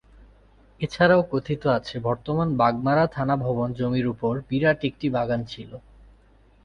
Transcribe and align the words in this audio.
এছাড়াও 0.81 1.21
কথিত 1.31 1.63
আছে 1.77 1.95
বর্তমান 1.99 2.49
বাগমারা 2.57 3.05
থানা 3.07 3.35
ভবন 3.45 3.69
জমির 3.73 4.07
উপর 4.07 4.33
বিরাট 4.49 4.79
একটি 4.89 5.07
বাগান 5.09 5.41
ছিল। 5.45 5.71